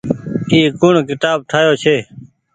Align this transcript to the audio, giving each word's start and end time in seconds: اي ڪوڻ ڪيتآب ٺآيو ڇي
اي 0.51 0.59
ڪوڻ 0.79 0.93
ڪيتآب 1.07 1.37
ٺآيو 1.49 1.73
ڇي 1.83 1.97